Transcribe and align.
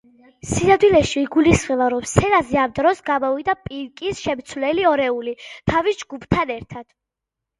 სინამდვილეში, 0.51 1.19
იგულისხმება, 1.25 1.89
რომ 1.93 2.05
სცენაზე 2.11 2.57
ამ 2.61 2.71
დროს 2.79 3.03
გამოვიდა 3.09 3.55
პინკის 3.67 4.21
შემცვლელი 4.29 4.87
ორეული, 4.93 5.35
თავის 5.73 6.01
ჯგუფთან 6.03 6.55
ერთად. 6.57 6.89